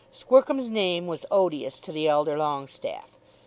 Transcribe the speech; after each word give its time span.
Squercum's 0.11 0.67
name 0.67 1.05
was 1.05 1.27
odious 1.29 1.79
to 1.79 1.91
the 1.91 2.07
elder 2.07 2.35
Longestaffe. 2.35 3.19